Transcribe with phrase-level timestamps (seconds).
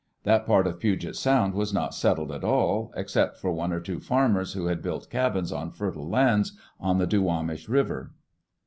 [0.23, 3.99] That part of Puget Sound was not settled at all, except for one or two
[3.99, 8.11] farmers who had built cabins on fertile lands on the Duwanish River.